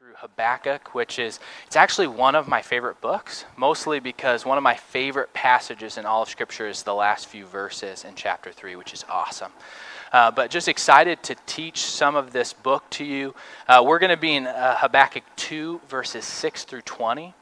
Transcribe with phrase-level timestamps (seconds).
[0.00, 4.64] through Habakkuk, which is it's actually one of my favorite books, mostly because one of
[4.64, 8.76] my favorite passages in all of Scripture is the last few verses in chapter three,
[8.76, 9.52] which is awesome.
[10.10, 13.34] Uh, but just excited to teach some of this book to you.
[13.68, 17.34] Uh, we're going to be in uh, Habakkuk 2, verses 6 through 20.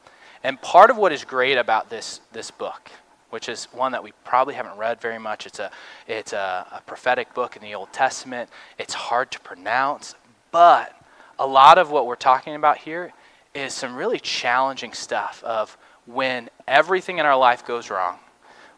[0.43, 2.91] And part of what is great about this, this book,
[3.29, 5.71] which is one that we probably haven't read very much, it's, a,
[6.09, 8.49] it's a, a prophetic book in the Old Testament.
[8.77, 10.15] It's hard to pronounce,
[10.51, 10.98] but
[11.39, 13.13] a lot of what we're talking about here
[13.55, 18.19] is some really challenging stuff of when everything in our life goes wrong,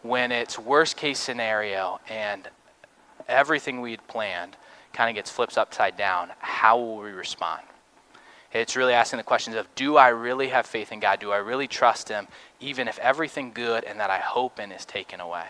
[0.03, 2.47] when it's worst case scenario and
[3.27, 4.55] everything we'd planned
[4.93, 7.61] kind of gets flipped upside down, how will we respond?
[8.53, 11.19] It's really asking the questions of do I really have faith in God?
[11.19, 12.27] Do I really trust Him,
[12.59, 15.45] even if everything good and that I hope in is taken away?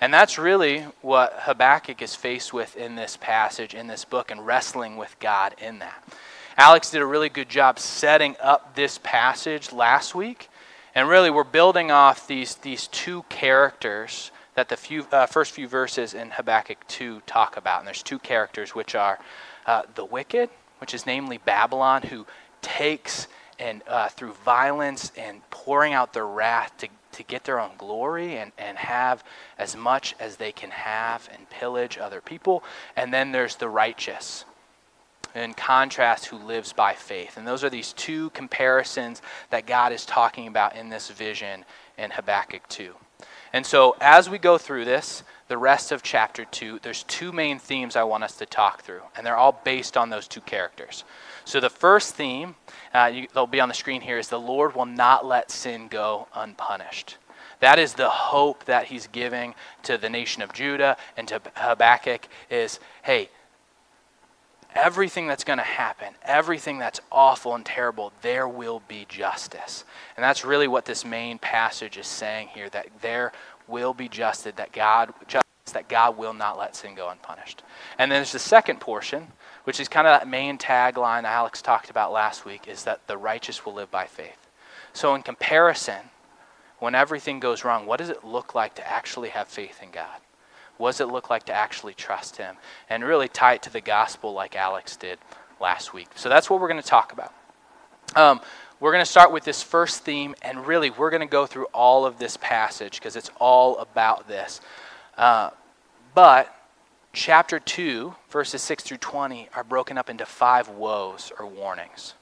[0.00, 4.46] And that's really what Habakkuk is faced with in this passage, in this book, and
[4.46, 6.04] wrestling with God in that.
[6.56, 10.48] Alex did a really good job setting up this passage last week.
[10.94, 15.66] And really, we're building off these, these two characters that the few, uh, first few
[15.66, 17.80] verses in Habakkuk 2 talk about.
[17.80, 19.18] And there's two characters, which are
[19.66, 22.26] uh, the wicked, which is namely Babylon, who
[22.62, 23.26] takes
[23.58, 28.36] and uh, through violence and pouring out their wrath to, to get their own glory
[28.36, 29.24] and, and have
[29.58, 32.62] as much as they can have and pillage other people.
[32.96, 34.44] And then there's the righteous,
[35.34, 37.36] in contrast who lives by faith.
[37.36, 41.64] And those are these two comparisons that God is talking about in this vision
[41.98, 42.94] in Habakkuk 2.
[43.52, 47.58] And so as we go through this, the rest of chapter 2, there's two main
[47.58, 51.04] themes I want us to talk through, and they're all based on those two characters.
[51.44, 52.56] So the first theme,
[52.94, 55.88] uh, you, they'll be on the screen here, is the Lord will not let sin
[55.88, 57.18] go unpunished.
[57.60, 59.54] That is the hope that he's giving
[59.84, 63.28] to the nation of Judah and to Habakkuk is, hey,
[64.74, 69.84] everything that's going to happen, everything that's awful and terrible, there will be justice.
[70.16, 73.32] And that's really what this main passage is saying here that there
[73.68, 75.42] will be justice, that God justice,
[75.72, 77.62] that God will not let sin go unpunished.
[77.98, 79.28] And then there's the second portion,
[79.64, 83.16] which is kind of that main tagline Alex talked about last week, is that the
[83.16, 84.48] righteous will live by faith.
[84.92, 86.10] So in comparison,
[86.78, 90.20] when everything goes wrong, what does it look like to actually have faith in God?
[90.76, 92.56] What does it look like to actually trust Him?
[92.88, 95.18] And really tie it to the gospel like Alex did
[95.60, 96.08] last week.
[96.14, 97.32] So that's what we're going to talk about.
[98.16, 98.40] Um,
[98.80, 101.66] we're going to start with this first theme, and really, we're going to go through
[101.66, 104.60] all of this passage because it's all about this.
[105.16, 105.50] Uh,
[106.14, 106.54] but
[107.12, 112.14] chapter 2, verses 6 through 20, are broken up into five woes or warnings.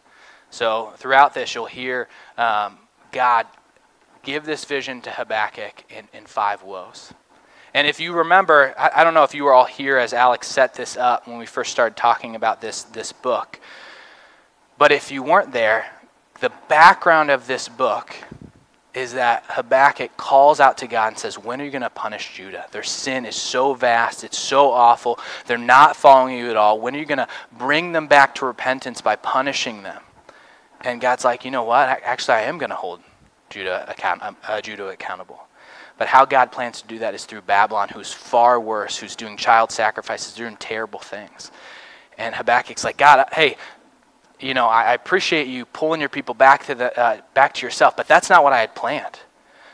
[0.51, 2.79] So throughout this, you'll hear um,
[3.11, 3.47] God
[4.23, 7.13] give this vision to Habakkuk in, in five woes.
[7.75, 10.47] And if you remember, I, I, don't know if you were all here as Alex
[10.47, 13.59] set this up when we first started talking about this, this book.
[14.77, 15.87] But if you weren't there,
[16.41, 18.15] the background of this book
[18.95, 22.35] is that Habakkuk calls out to God and says, When are you going to punish
[22.35, 22.67] Judah?
[22.73, 25.19] Their sin is so vast, it's so awful.
[25.47, 26.79] They're not following you at all.
[26.79, 30.03] When are you going to bring them back to repentance by punishing them?
[30.83, 31.89] And God's like, You know what?
[31.89, 33.01] Actually, I am going to hold
[33.49, 35.47] Judah, account, uh, Judah accountable.
[36.03, 39.37] But how God plans to do that is through Babylon, who's far worse, who's doing
[39.37, 41.53] child sacrifices, doing terrible things.
[42.19, 43.57] And Habakkuk's like, God, hey,
[44.41, 47.97] you know, I, appreciate you pulling your people back to the uh, back to yourself,
[47.97, 49.21] but that's not what I had planned.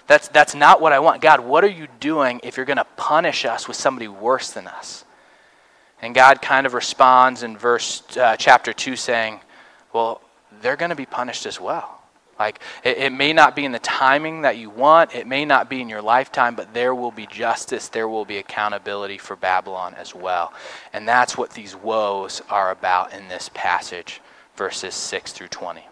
[0.07, 1.23] That's that's not what I want.
[1.23, 4.67] God, what are you doing if you're going to punish us with somebody worse than
[4.67, 5.07] us?
[6.03, 9.41] And God kind of responds in verse uh, chapter two, saying,
[9.95, 10.21] "Well,
[10.61, 11.98] they're going to be punished as well."
[12.39, 15.69] Like, it, it, may not be in the timing that you want, it may not
[15.69, 19.95] be in your lifetime, but there will be justice, there will be accountability for Babylon
[19.95, 20.53] as well.
[20.93, 24.21] And that's what these woes are about in this passage,
[24.57, 25.83] verses 6 through 20.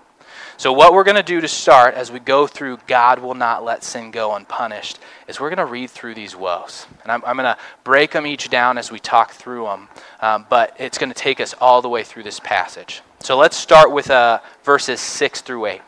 [0.59, 3.63] So, what we're going to do to start as we go through God will not
[3.63, 6.87] let sin go unpunished is we're going to read through these woes.
[7.03, 9.89] And I'm, I'm going to break them each down as we talk through them,
[10.21, 13.03] um, but it's going to take us all the way through this passage.
[13.21, 15.81] So, let's start with uh, verses 6 through 8.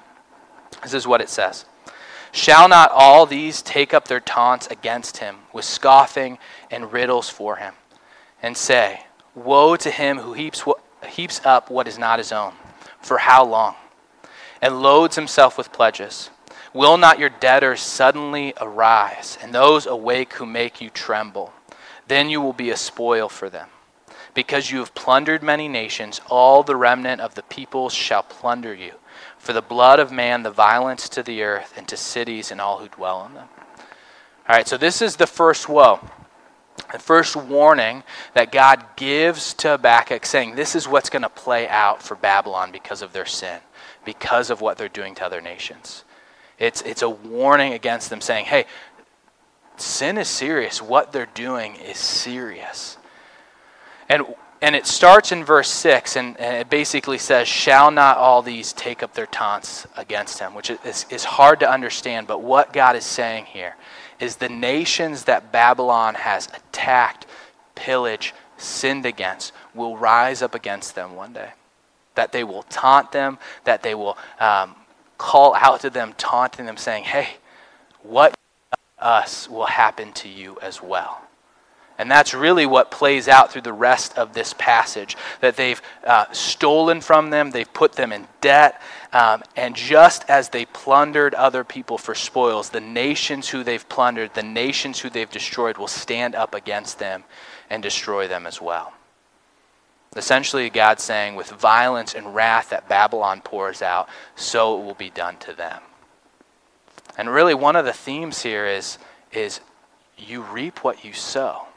[0.82, 1.64] This is what it says
[2.32, 6.38] Shall not all these take up their taunts against him with scoffing
[6.70, 7.74] and riddles for him,
[8.42, 9.04] and say,
[9.34, 10.64] Woe to him who heaps,
[11.08, 12.52] heaps up what is not his own?
[13.00, 13.76] For how long?
[14.60, 16.30] And loads himself with pledges.
[16.74, 21.52] Will not your debtors suddenly arise, and those awake who make you tremble?
[22.08, 23.68] Then you will be a spoil for them.
[24.34, 28.94] Because you have plundered many nations, all the remnant of the peoples shall plunder you
[29.38, 32.78] for the blood of man, the violence to the earth, and to cities and all
[32.78, 33.48] who dwell in them.
[34.48, 36.00] All right, so this is the first woe.
[36.92, 38.02] The first warning
[38.34, 42.72] that God gives to Habakkuk, saying, This is what's going to play out for Babylon
[42.72, 43.58] because of their sin,
[44.04, 46.04] because of what they're doing to other nations.
[46.58, 48.64] It's, it's a warning against them, saying, Hey,
[49.76, 50.80] sin is serious.
[50.80, 52.96] What they're doing is serious.
[54.08, 54.24] And,
[54.60, 58.72] and it starts in verse 6, and, and it basically says, Shall not all these
[58.72, 60.54] take up their taunts against him?
[60.54, 63.76] Which is, is hard to understand, but what God is saying here
[64.18, 67.26] is the nations that Babylon has attacked,
[67.76, 71.50] pillaged, sinned against will rise up against them one day.
[72.16, 74.74] That they will taunt them, that they will um,
[75.18, 77.36] call out to them, taunting them, saying, Hey,
[78.02, 78.36] what
[78.98, 81.27] us will happen to you as well.
[81.98, 86.26] And that's really what plays out through the rest of this passage that they've uh,
[86.30, 88.80] stolen from them, they've put them in debt,
[89.12, 94.32] um, and just as they plundered other people for spoils, the nations who they've plundered,
[94.34, 97.24] the nations who they've destroyed, will stand up against them
[97.68, 98.92] and destroy them as well.
[100.14, 105.10] Essentially, God's saying, with violence and wrath that Babylon pours out, so it will be
[105.10, 105.82] done to them.
[107.16, 108.98] And really, one of the themes here is,
[109.32, 109.60] is
[110.16, 111.67] you reap what you sow.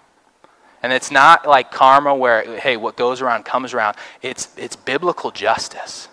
[0.83, 3.97] And it's not like karma where, hey, what goes around comes around.
[4.21, 6.07] It's, it's biblical justice.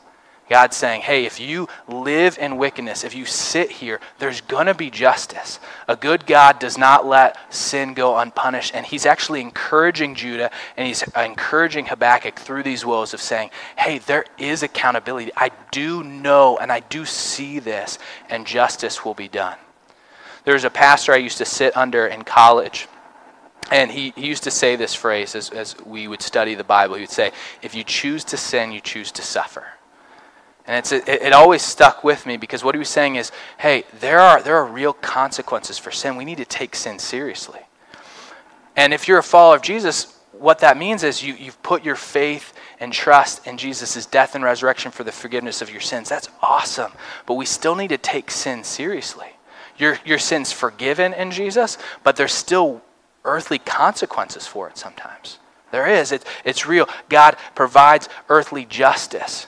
[0.48, 4.74] God's saying, hey, if you live in wickedness, if you sit here, there's going to
[4.74, 5.60] be justice.
[5.88, 8.74] A good God does not let sin go unpunished.
[8.74, 13.98] And he's actually encouraging Judah and he's encouraging Habakkuk through these woes of saying, hey,
[13.98, 15.32] there is accountability.
[15.36, 17.98] I do know and I do see this,
[18.30, 19.56] and justice will be done.
[20.44, 22.88] There's a pastor I used to sit under in college.
[23.70, 26.94] And he, he used to say this phrase as, as we would study the Bible.
[26.94, 27.32] He would say,
[27.62, 29.66] If you choose to sin, you choose to suffer.
[30.68, 33.84] And it's, it, it always stuck with me because what he was saying is, hey,
[34.00, 36.16] there are, there are real consequences for sin.
[36.16, 37.60] We need to take sin seriously.
[38.76, 41.96] And if you're a follower of Jesus, what that means is you, you've put your
[41.96, 46.10] faith and trust in Jesus' death and resurrection for the forgiveness of your sins.
[46.10, 46.92] That's awesome.
[47.24, 49.28] But we still need to take sin seriously.
[49.78, 52.82] Your, your sin's forgiven in Jesus, but there's still
[53.28, 55.38] earthly consequences for it sometimes.
[55.70, 56.12] There is.
[56.12, 56.88] It, it's real.
[57.08, 59.46] God provides earthly justice.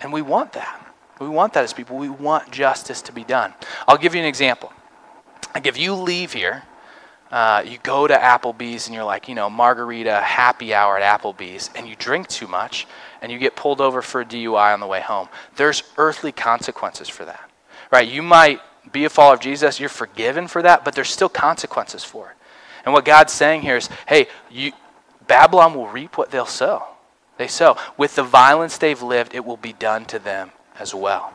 [0.00, 0.94] And we want that.
[1.20, 1.98] We want that as people.
[1.98, 3.52] We want justice to be done.
[3.86, 4.72] I'll give you an example.
[5.54, 6.62] Like if you leave here,
[7.30, 11.70] uh, you go to Applebee's and you're like, you know, margarita happy hour at Applebee's,
[11.76, 12.86] and you drink too much
[13.22, 15.28] and you get pulled over for a DUI on the way home.
[15.56, 17.50] There's earthly consequences for that.
[17.92, 18.08] Right?
[18.08, 18.60] You might
[18.92, 22.36] be a follower of Jesus, you're forgiven for that, but there's still consequences for it.
[22.84, 24.72] And what God's saying here is, hey, you,
[25.26, 26.84] Babylon will reap what they'll sow
[27.40, 27.78] they sow.
[27.96, 31.32] With the violence they've lived, it will be done to them as well.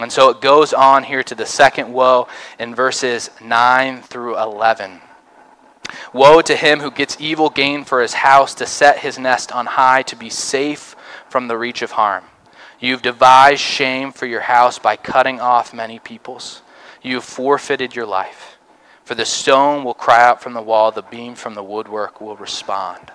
[0.00, 2.26] And so it goes on here to the second woe
[2.58, 5.00] in verses 9 through 11.
[6.12, 9.66] Woe to him who gets evil gain for his house, to set his nest on
[9.66, 10.96] high, to be safe
[11.28, 12.24] from the reach of harm.
[12.80, 16.62] You've devised shame for your house by cutting off many peoples.
[17.02, 18.58] You have forfeited your life.
[19.10, 22.36] For the stone will cry out from the wall, the beam from the woodwork will
[22.36, 23.10] respond.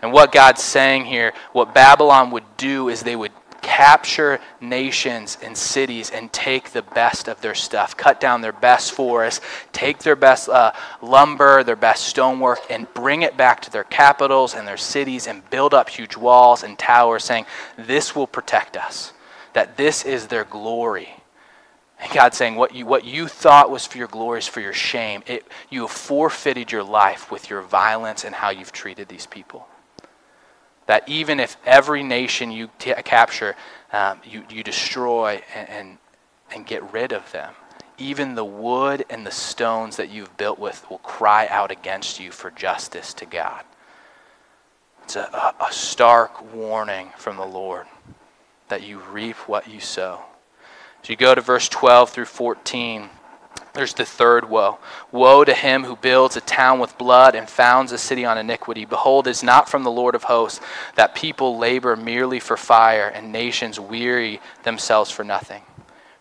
[0.00, 5.58] And what God's saying here, what Babylon would do is they would capture nations and
[5.58, 10.14] cities and take the best of their stuff, cut down their best forests, take their
[10.14, 10.70] best uh,
[11.02, 15.50] lumber, their best stonework, and bring it back to their capitals and their cities and
[15.50, 17.46] build up huge walls and towers, saying,
[17.76, 19.12] This will protect us,
[19.54, 21.15] that this is their glory.
[21.98, 24.74] And God's saying, what you, what you thought was for your glory is for your
[24.74, 25.22] shame.
[25.26, 29.66] It, you have forfeited your life with your violence and how you've treated these people
[30.86, 33.56] that even if every nation you t- capture,
[33.92, 35.98] um, you, you destroy and, and,
[36.52, 37.52] and get rid of them,
[37.98, 42.30] even the wood and the stones that you've built with will cry out against you
[42.30, 43.64] for justice to God.
[45.04, 47.86] It's a, a stark warning from the Lord
[48.68, 50.22] that you reap what you sow.
[51.06, 53.10] As you go to verse 12 through 14,
[53.74, 54.78] there's the third woe.
[55.12, 58.84] Woe to him who builds a town with blood and founds a city on iniquity.
[58.84, 60.60] Behold, it is not from the Lord of hosts
[60.96, 65.62] that people labor merely for fire and nations weary themselves for nothing.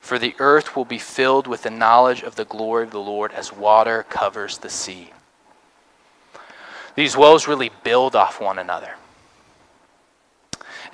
[0.01, 3.31] For the earth will be filled with the knowledge of the glory of the Lord
[3.31, 5.13] as water covers the sea.
[6.93, 8.93] These woes really build off one another.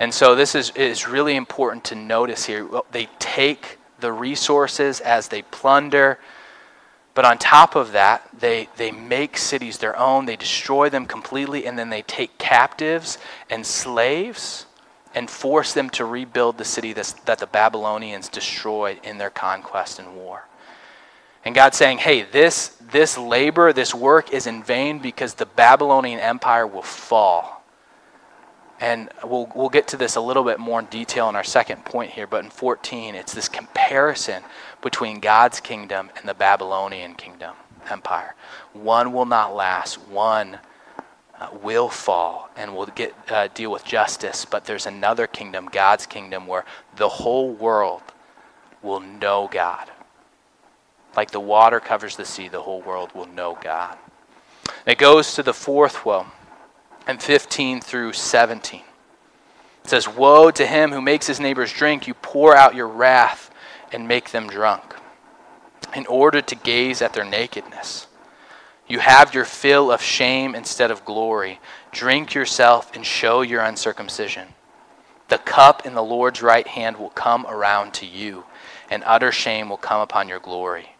[0.00, 2.66] And so this is, is really important to notice here.
[2.90, 6.18] They take the resources as they plunder
[7.14, 11.66] but on top of that, they, they make cities their own, they destroy them completely,
[11.66, 13.18] and then they take captives
[13.50, 14.66] and slaves
[15.14, 20.16] and force them to rebuild the city that the Babylonians destroyed in their conquest and
[20.16, 20.44] war.
[21.44, 26.18] And God's saying, hey, this, this labor, this work is in vain because the Babylonian
[26.18, 27.61] Empire will fall.
[28.82, 31.84] And we'll, we'll get to this a little bit more in detail in our second
[31.84, 34.42] point here, but in 14, it's this comparison
[34.80, 37.54] between God's kingdom and the Babylonian kingdom,
[37.88, 38.34] empire.
[38.72, 40.58] One will not last, one
[41.38, 46.04] uh, will fall and will get, uh, deal with justice, but there's another kingdom, God's
[46.04, 46.64] kingdom, where
[46.96, 48.02] the whole world
[48.82, 49.92] will know God.
[51.16, 53.96] Like the water covers the sea, the whole world will know God.
[54.84, 56.26] And it goes to the fourth woe
[57.06, 58.82] and 15 through 17.
[59.84, 62.06] It says, Woe to him who makes his neighbors drink.
[62.06, 63.50] You pour out your wrath
[63.92, 64.94] and make them drunk,
[65.94, 68.06] in order to gaze at their nakedness.
[68.86, 71.60] You have your fill of shame instead of glory.
[71.92, 74.48] Drink yourself and show your uncircumcision.
[75.28, 78.44] The cup in the Lord's right hand will come around to you,
[78.90, 80.91] and utter shame will come upon your glory.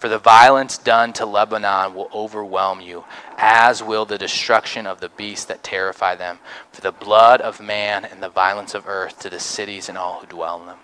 [0.00, 3.04] For the violence done to Lebanon will overwhelm you,
[3.36, 6.38] as will the destruction of the beasts that terrify them.
[6.72, 10.20] For the blood of man and the violence of earth to the cities and all
[10.20, 10.78] who dwell in them.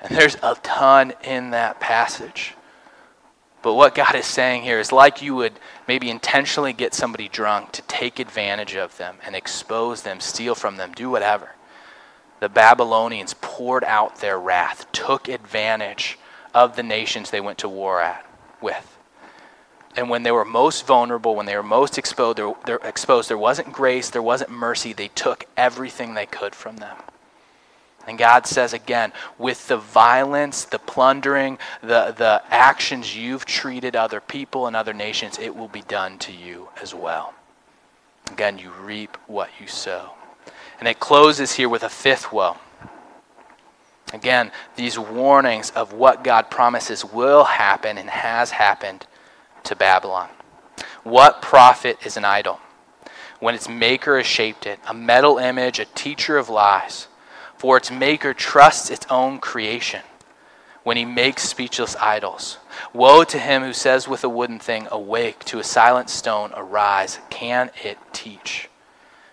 [0.00, 2.54] And there's a ton in that passage.
[3.60, 7.70] But what God is saying here is like you would maybe intentionally get somebody drunk
[7.72, 11.50] to take advantage of them and expose them, steal from them, do whatever.
[12.40, 16.18] The Babylonians poured out their wrath, took advantage
[16.56, 18.24] of the nations they went to war at
[18.62, 18.96] with.
[19.94, 23.72] And when they were most vulnerable, when they were most exposed, they're exposed, there wasn't
[23.74, 24.94] grace, there wasn't mercy.
[24.94, 26.96] They took everything they could from them.
[28.06, 34.20] And God says again, with the violence, the plundering, the, the actions you've treated other
[34.20, 37.34] people and other nations, it will be done to you as well.
[38.30, 40.12] Again, you reap what you sow.
[40.78, 42.56] And it closes here with a fifth woe.
[44.12, 49.06] Again, these warnings of what God promises will happen and has happened
[49.64, 50.28] to Babylon.
[51.02, 52.60] What profit is an idol?
[53.40, 57.08] When its maker has shaped it, a metal image, a teacher of lies.
[57.56, 60.02] For its maker trusts its own creation
[60.86, 62.58] when he makes speechless idols.
[62.92, 67.18] Woe to him who says with a wooden thing, Awake, to a silent stone, arise.
[67.28, 68.68] Can it teach?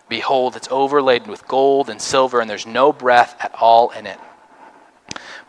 [0.09, 4.19] Behold, it's overladen with gold and silver, and there's no breath at all in it.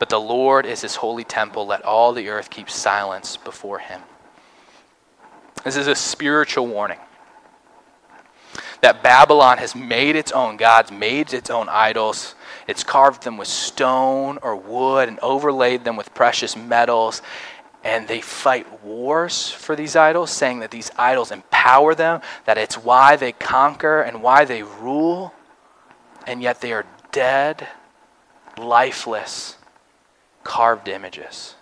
[0.04, 1.64] But the Lord is his holy temple.
[1.64, 4.02] Let all the earth keep silence before him.
[5.64, 6.98] This is a spiritual warning
[8.82, 12.34] that Babylon has made its own gods, made its own idols.
[12.68, 17.22] It's carved them with stone or wood and overlaid them with precious metals.
[17.82, 22.76] And they fight wars for these idols, saying that these idols empower them, that it's
[22.76, 25.32] why they conquer and why they rule.
[26.26, 27.66] And yet they are dead,
[28.58, 29.56] lifeless,
[30.44, 31.54] carved images.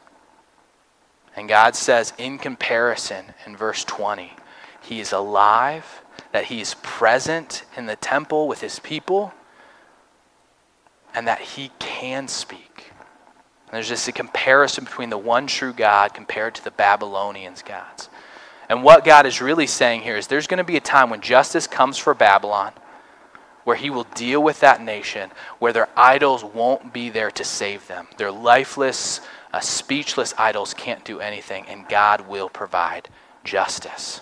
[1.35, 4.33] And God says, in comparison, in verse 20,
[4.83, 9.33] He is alive, that He is present in the temple with His people,
[11.15, 12.93] and that He can speak.
[13.67, 18.11] And there's just a comparison between the one true God compared to the Babylonians' gods.
[18.69, 21.21] And what God is really saying here is there's going to be a time when
[21.23, 22.73] justice comes for Babylon
[23.65, 27.87] where he will deal with that nation, where their idols won't be there to save
[27.87, 28.09] them.
[28.17, 29.21] Their lifeless,
[29.53, 33.09] uh, speechless idols can't do anything, and God will provide
[33.45, 34.21] justice.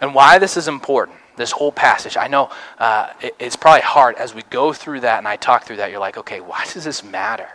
[0.00, 4.16] And why this is important, this whole passage, I know uh, it, it's probably hard
[4.16, 6.84] as we go through that and I talk through that, you're like, okay, why does
[6.84, 7.48] this matter?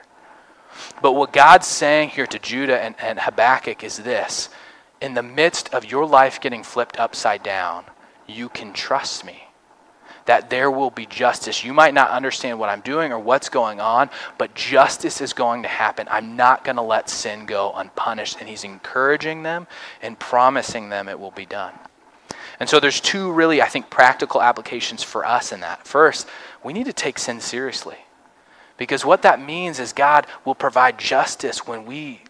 [1.02, 4.50] But what God's saying here to Judah and, and Habakkuk is this
[5.02, 7.86] in the midst of your life getting flipped upside down,
[8.28, 9.45] you can trust me
[10.26, 11.64] that there will be justice.
[11.64, 15.64] You might not understand what I'm doing or what's going on, but justice is going
[15.64, 16.08] to happen.
[16.10, 18.38] I'm not going to let sin go unpunished.
[18.40, 19.68] And he's encouraging them
[20.02, 21.74] and promising them it will be done.
[22.60, 25.86] And so there's two really, I think, practical applications for us in that.
[25.86, 26.28] First,
[26.64, 27.98] we need to take sin seriously.
[28.78, 32.22] Because what that means is God will provide justice when we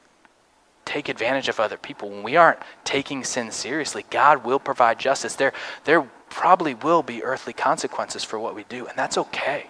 [0.84, 2.10] take advantage of other people.
[2.10, 5.36] When we aren't taking sin seriously, God will provide justice.
[5.36, 5.54] There,
[5.86, 9.68] there probably will be earthly consequences for what we do, and that's okay.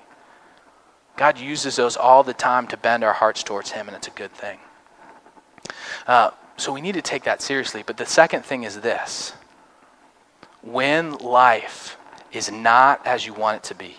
[1.15, 4.11] God uses those all the time to bend our hearts towards Him, and it's a
[4.11, 4.57] good thing.
[6.07, 7.83] Uh, so we need to take that seriously.
[7.85, 9.33] But the second thing is this
[10.63, 11.97] when life
[12.31, 13.97] is not as you want it to be,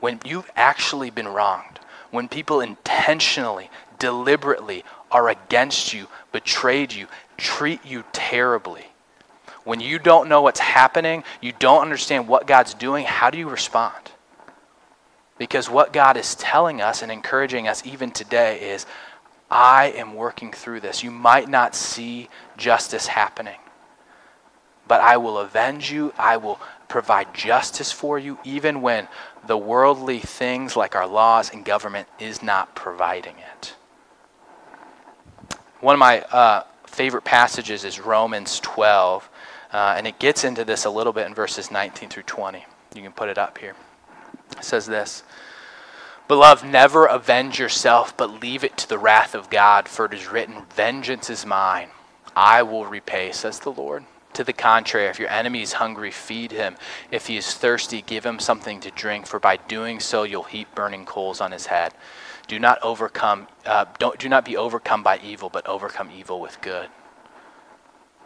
[0.00, 1.78] when you've actually been wronged,
[2.10, 7.06] when people intentionally, deliberately are against you, betrayed you,
[7.36, 8.86] treat you terribly,
[9.64, 13.48] when you don't know what's happening, you don't understand what God's doing, how do you
[13.48, 14.12] respond?
[15.38, 18.86] Because what God is telling us and encouraging us even today is,
[19.50, 21.02] I am working through this.
[21.02, 23.58] You might not see justice happening,
[24.88, 26.12] but I will avenge you.
[26.16, 29.08] I will provide justice for you, even when
[29.46, 33.74] the worldly things like our laws and government is not providing it.
[35.80, 39.28] One of my uh, favorite passages is Romans 12,
[39.72, 42.64] uh, and it gets into this a little bit in verses 19 through 20.
[42.94, 43.74] You can put it up here.
[44.56, 45.22] It says this
[46.28, 50.28] Beloved, never avenge yourself, but leave it to the wrath of God, for it is
[50.28, 51.88] written, Vengeance is mine.
[52.34, 54.04] I will repay, says the Lord.
[54.34, 56.76] To the contrary, if your enemy is hungry, feed him.
[57.10, 60.74] If he is thirsty, give him something to drink, for by doing so you'll heap
[60.74, 61.92] burning coals on his head.
[62.48, 66.60] Do not overcome, uh, don't, do not be overcome by evil, but overcome evil with
[66.62, 66.88] good.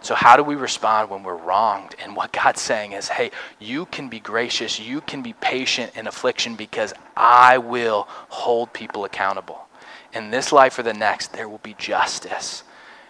[0.07, 1.97] So, how do we respond when we're wronged?
[2.01, 6.07] And what God's saying is, hey, you can be gracious, you can be patient in
[6.07, 9.67] affliction because I will hold people accountable.
[10.13, 12.63] In this life or the next, there will be justice.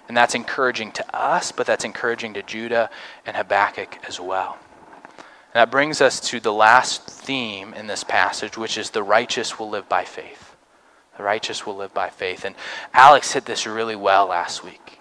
[0.09, 2.89] And that's encouraging to us, but that's encouraging to Judah
[3.27, 4.57] and Habakkuk as well.
[5.19, 9.59] And that brings us to the last theme in this passage, which is the righteous
[9.59, 10.57] will live by faith.
[11.19, 12.47] The righteous will live by faith.
[12.47, 12.55] And
[12.95, 14.99] Alex hit this really well last week.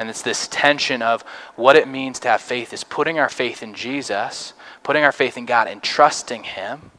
[0.00, 1.20] And it's this tension of
[1.56, 5.36] what it means to have faith is putting our faith in Jesus, putting our faith
[5.36, 6.90] in God, and trusting Him.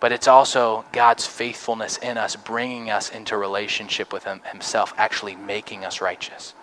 [0.00, 5.36] But it's also God's faithfulness in us, bringing us into relationship with him, Himself, actually
[5.36, 6.54] making us righteous.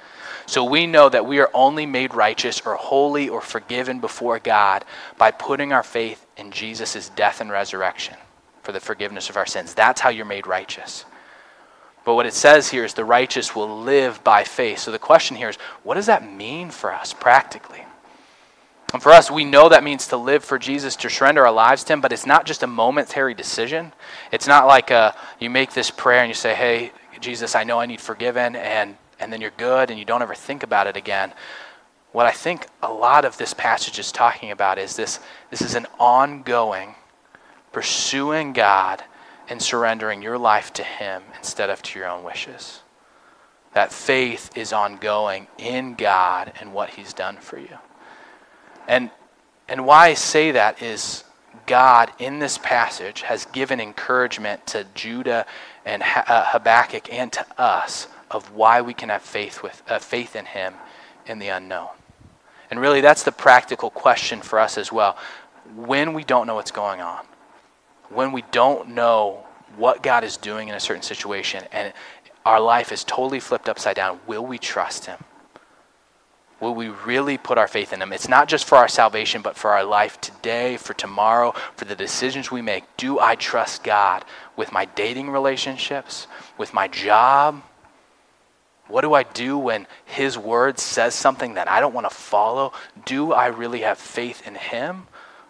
[0.45, 4.83] So we know that we are only made righteous or holy or forgiven before God
[5.17, 8.17] by putting our faith in Jesus' death and resurrection
[8.61, 9.73] for the forgiveness of our sins.
[9.73, 11.05] That's how you're made righteous.
[12.03, 14.79] But what it says here is the righteous will live by faith.
[14.79, 17.86] So the question here is what does that mean for us practically?
[18.93, 21.84] And for us, we know that means to live for Jesus, to surrender our lives
[21.86, 23.93] to Him, but it's not just a momentary decision.
[24.34, 26.91] It's not like a, uh, you make this prayer and you say, Hey,
[27.22, 30.36] Jesus, I know I need forgiven, and and then you're good and you don't ever
[30.36, 31.31] think about it again.
[32.12, 35.75] What I think a lot of this passage is talking about is this this is
[35.75, 36.96] an ongoing
[37.72, 39.03] pursuing God
[39.51, 42.80] and surrendering your life to Him instead of to your own wishes.
[43.73, 47.78] That faith is ongoing in God and what He's done for you.
[48.88, 49.12] And,
[49.67, 51.25] and why I say that is
[51.65, 55.45] God in this passage has given encouragement to Judah
[55.86, 60.38] and uh, Habakkuk and to us of why we can have faith with uh, faith
[60.38, 60.75] in him
[61.25, 61.89] in the unknown.
[62.69, 65.17] And really that's the practical question for us as well.
[65.75, 67.25] When we don't know what's going on,
[68.10, 69.45] when we don't know
[69.77, 71.93] what God is doing in a certain situation and
[72.45, 75.19] our life is totally flipped upside down, will we trust him?
[76.60, 78.13] Will we really put our faith in him?
[78.13, 81.95] It's not just for our salvation, but for our life today, for tomorrow, for the
[81.95, 82.84] decisions we make.
[82.97, 87.63] Do I trust God with my dating relationships, with my job,
[88.91, 92.73] what do I do when His word says something that I don't want to follow?
[93.05, 95.07] Do I really have faith in Him,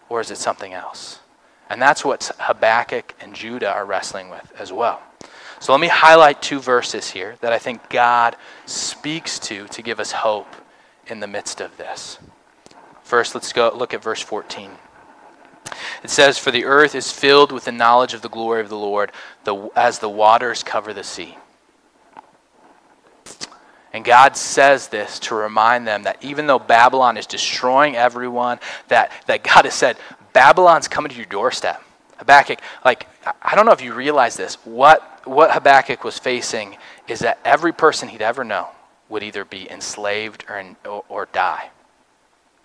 [0.08, 1.18] or is it something else?
[1.72, 5.00] And that's what Habakkuk and Judah are wrestling with as well.
[5.58, 9.98] So let me highlight two verses here that I think God speaks to to give
[9.98, 10.54] us hope
[11.06, 12.18] in the midst of this.
[13.02, 14.70] First, let's go look at verse 14.
[16.04, 18.76] It says, For the earth is filled with the knowledge of the glory of the
[18.76, 19.10] Lord,
[19.44, 21.38] the, as the waters cover the sea.
[23.94, 28.58] And God says this to remind them that even though Babylon is destroying everyone,
[28.88, 29.96] that, that God has said,
[30.32, 31.82] Babylon's coming to your doorstep.
[32.18, 33.06] Habakkuk, like,
[33.42, 34.54] I don't know if you realize this.
[34.64, 36.76] What, what Habakkuk was facing
[37.08, 38.68] is that every person he'd ever know
[39.08, 41.70] would either be enslaved or, in, or, or, die,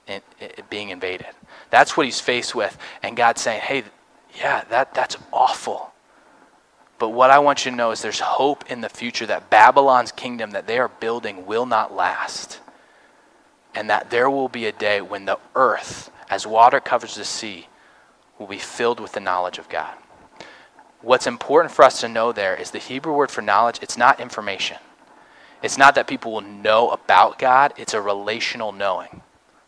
[0.08, 1.28] in, in, being invaded.
[1.70, 2.78] That's what he's faced with.
[3.04, 3.84] And God's saying, hey,
[4.38, 5.92] yeah, that, that's awful.
[7.00, 10.12] But what I want you to know is there's hope in the future that Babylon's
[10.12, 12.60] kingdom that they are building will not last.
[13.76, 17.68] And that there will be a day when the earth, as water covers the sea,
[18.38, 19.96] will be filled with the knowledge of God.
[21.02, 24.20] What's important for us to know there is the Hebrew word for knowledge, it's not
[24.20, 24.78] information.
[25.64, 29.22] It's not that people will know about God, it's a relational knowing.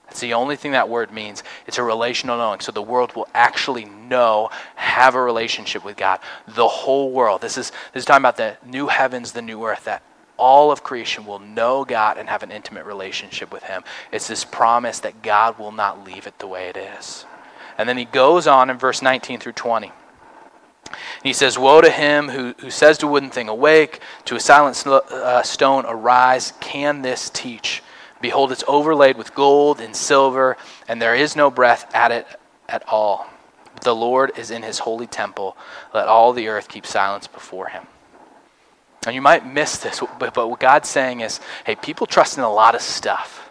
[0.09, 1.43] That's the only thing that word means.
[1.67, 2.61] It's a relational knowing.
[2.61, 6.19] So the world will actually know, have a relationship with God.
[6.47, 7.41] The whole world.
[7.41, 10.01] This is this is talking about the new heavens, the new earth, that
[10.39, 13.83] all of creation will know God and have an intimate relationship with Him.
[14.11, 17.25] It's this promise that God will not leave it the way it is.
[17.79, 19.93] And then he goes on in verse 19 through 20.
[21.23, 24.39] he says, Woe to him who, who says to a wooden thing, Awake, to a
[24.39, 26.51] silent uh, stone, arise.
[26.59, 27.81] Can this teach?
[28.19, 30.57] Behold, it's overlaid with gold and silver,
[30.89, 32.27] and there is no breath at it
[32.67, 33.27] at all.
[33.81, 35.55] The Lord is in his holy temple.
[35.93, 37.87] Let all the earth keep silence before him.
[39.09, 42.43] And you might miss this, but, but what God's saying is hey, people trust in
[42.43, 43.49] a lot of stuff,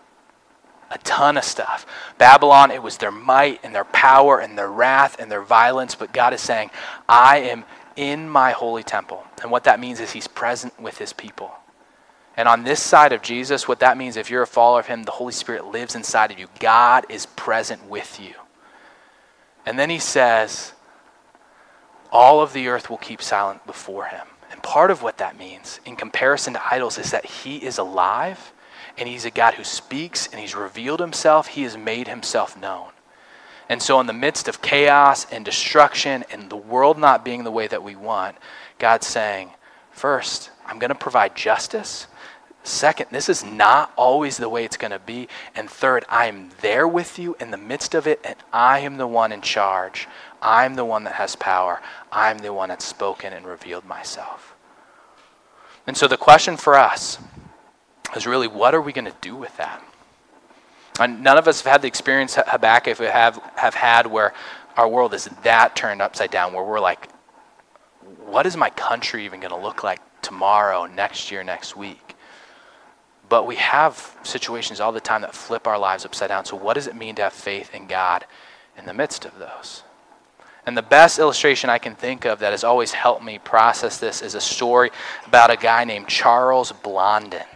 [0.88, 1.84] a ton of stuff.
[2.16, 6.12] Babylon, it was their might and their power and their wrath and their violence, but
[6.12, 6.70] God is saying,
[7.08, 7.64] I am
[7.96, 9.24] in my holy temple.
[9.42, 11.50] And what that means is He's present with His people.
[12.36, 15.02] And on this side of Jesus, what that means, if you're a follower of Him,
[15.02, 16.46] the Holy Spirit lives inside of you.
[16.60, 18.34] God is present with you.
[19.66, 20.72] And then He says,
[22.12, 24.28] all of the earth will keep silent before Him.
[24.50, 28.52] And part of what that means, in comparison to idols, is that He is alive
[28.96, 31.48] and He's a God who speaks and He's revealed Himself.
[31.48, 32.90] He has made Himself known.
[33.68, 37.50] And so, in the midst of chaos and destruction and the world not being the
[37.50, 38.36] way that we want,
[38.78, 39.50] God's saying,
[39.90, 42.06] first, I'm going to provide justice
[42.68, 45.26] Second, this is not always the way it's going to be.
[45.54, 48.98] And third, I am there with you in the midst of it, and I am
[48.98, 50.06] the one in charge.
[50.42, 51.80] I'm the one that has power.
[52.12, 54.54] I'm the one that's spoken and revealed myself.
[55.86, 57.18] And so the question for us
[58.14, 59.82] is really what are we going to do with that?
[61.00, 64.34] And none of us have had the experience Habakkuk have, have had where
[64.76, 67.08] our world is that turned upside down, where we're like,
[68.26, 72.07] what is my country even going to look like tomorrow, next year, next week?
[73.28, 76.44] But we have situations all the time that flip our lives upside down.
[76.44, 78.24] So, what does it mean to have faith in God
[78.76, 79.82] in the midst of those?
[80.66, 84.20] And the best illustration I can think of that has always helped me process this
[84.20, 84.90] is a story
[85.26, 87.46] about a guy named Charles Blondin,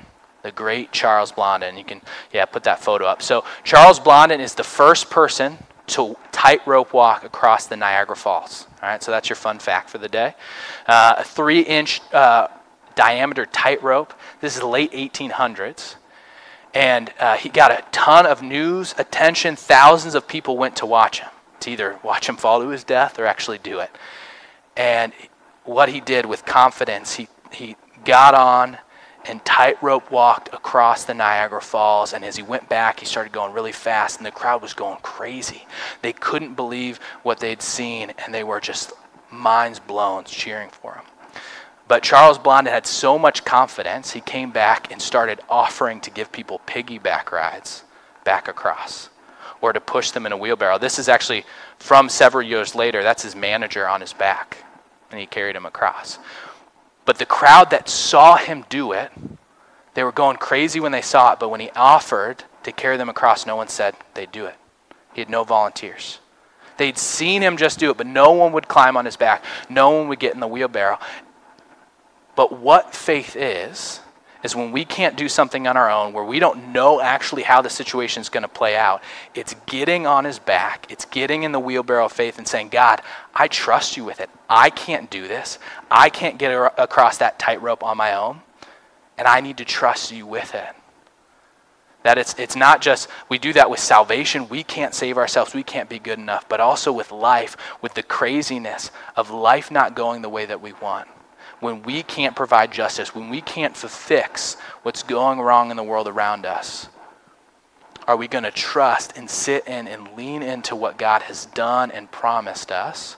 [0.42, 1.76] the great Charles Blondin.
[1.76, 2.00] You can,
[2.32, 3.22] yeah, put that photo up.
[3.22, 5.58] So, Charles Blondin is the first person
[5.88, 8.66] to tightrope walk across the Niagara Falls.
[8.82, 10.34] All right, so that's your fun fact for the day.
[10.86, 12.48] Uh, a three inch uh,
[12.94, 14.14] diameter tightrope.
[14.40, 15.96] This is the late 1800s.
[16.74, 19.56] And uh, he got a ton of news attention.
[19.56, 21.28] Thousands of people went to watch him,
[21.60, 23.90] to either watch him fall to his death or actually do it.
[24.76, 25.12] And
[25.64, 28.78] what he did with confidence, he, he got on
[29.24, 32.12] and tightrope walked across the Niagara Falls.
[32.12, 34.98] And as he went back, he started going really fast, and the crowd was going
[35.02, 35.66] crazy.
[36.00, 38.92] They couldn't believe what they'd seen, and they were just
[39.30, 41.04] minds blown cheering for him.
[41.88, 46.32] But Charles Blondin had so much confidence, he came back and started offering to give
[46.32, 47.84] people piggyback rides
[48.24, 49.10] back across
[49.60, 50.78] or to push them in a wheelbarrow.
[50.78, 51.44] This is actually
[51.78, 53.02] from several years later.
[53.02, 54.64] That's his manager on his back,
[55.10, 56.18] and he carried him across.
[57.04, 59.10] But the crowd that saw him do it,
[59.94, 63.08] they were going crazy when they saw it, but when he offered to carry them
[63.08, 64.54] across, no one said they'd do it.
[65.12, 66.18] He had no volunteers.
[66.78, 69.44] They'd seen him just do it, but no one would climb on his back.
[69.68, 70.98] No one would get in the wheelbarrow.
[72.34, 74.00] But what faith is,
[74.42, 77.62] is when we can't do something on our own, where we don't know actually how
[77.62, 79.02] the situation is going to play out.
[79.34, 83.02] It's getting on his back, it's getting in the wheelbarrow of faith and saying, God,
[83.34, 84.30] I trust you with it.
[84.48, 85.58] I can't do this.
[85.90, 88.40] I can't get across that tightrope on my own,
[89.16, 90.74] and I need to trust you with it.
[92.02, 94.48] That it's, it's not just, we do that with salvation.
[94.48, 95.54] We can't save ourselves.
[95.54, 96.48] We can't be good enough.
[96.48, 100.72] But also with life, with the craziness of life not going the way that we
[100.72, 101.06] want
[101.62, 106.08] when we can't provide justice, when we can't fix what's going wrong in the world
[106.08, 106.88] around us?
[108.08, 111.92] Are we going to trust and sit in and lean into what God has done
[111.92, 113.16] and promised us?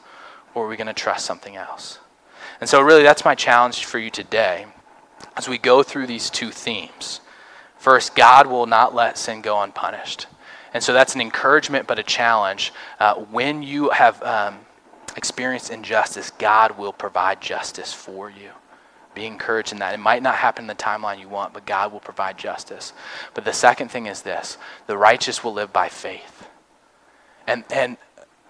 [0.54, 2.00] Or are we going to trust something else?
[2.60, 4.66] And so, really, that's my challenge for you today
[5.38, 7.22] as we go through these two themes.
[7.78, 10.26] First, God will not let sin go unpunished.
[10.74, 12.74] And so that's an encouragement, but a challenge.
[13.00, 14.58] Uh, when you have um,
[15.16, 18.50] experience injustice, God will provide justice for you.
[19.14, 19.94] Be encouraged in that.
[19.94, 22.92] It might not happen in the timeline you want, but God will provide justice.
[23.32, 26.48] But the second thing is this the righteous will live by faith.
[27.46, 27.96] And, and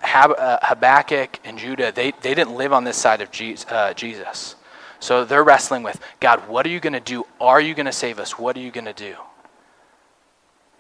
[0.03, 3.29] uh, Habakkuk and Judah, they, they didn't live on this side of
[3.69, 4.57] uh, Jesus.
[5.01, 7.27] So they're wrestling with God, what are you going to do?
[7.41, 8.39] Are you going to save us?
[8.39, 9.17] What are you going to do?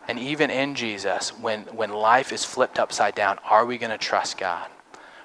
[0.08, 3.98] And even in Jesus, when, when life is flipped upside down, are we going to
[3.98, 4.68] trust God?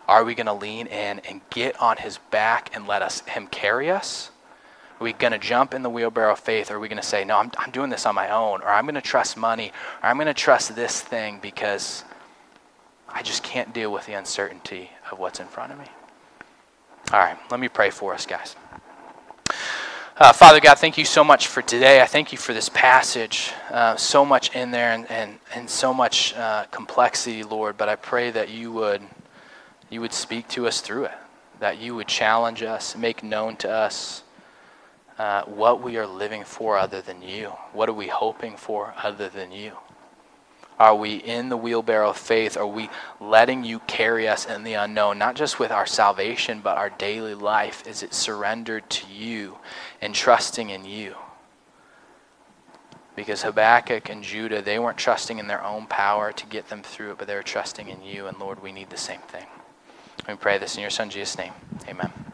[0.09, 3.45] Are we going to lean in and get on his back and let us him
[3.45, 4.31] carry us?
[4.99, 6.71] Are we going to jump in the wheelbarrow of faith?
[6.71, 8.63] Or are we going to say, no, I'm, I'm doing this on my own?
[8.63, 9.71] Or I'm going to trust money?
[10.01, 12.03] Or I'm going to trust this thing because
[13.07, 15.85] I just can't deal with the uncertainty of what's in front of me?
[17.13, 18.55] All right, let me pray for us, guys.
[20.17, 22.01] Uh, Father God, thank you so much for today.
[22.01, 23.51] I thank you for this passage.
[23.69, 27.77] Uh, so much in there and, and, and so much uh, complexity, Lord.
[27.77, 29.03] But I pray that you would
[29.89, 31.17] you would speak to us through it,
[31.59, 34.23] that you would challenge us, make known to us
[35.17, 37.49] uh, what we are living for other than you.
[37.73, 39.73] What are we hoping for other than you?
[40.79, 42.55] Are we in the wheelbarrow of faith?
[42.55, 46.77] Are we letting you carry us in the unknown, not just with our salvation, but
[46.77, 47.85] our daily life?
[47.85, 49.57] Is it surrendered to you
[50.01, 51.15] and trusting in you?
[53.13, 57.11] Because Habakkuk and Judah, they weren't trusting in their own power to get them through
[57.11, 58.27] it, but they were trusting in you.
[58.27, 59.47] And Lord, we need the same thing.
[60.27, 61.53] We pray this in your Son, Jesus' name.
[61.87, 62.28] Amen.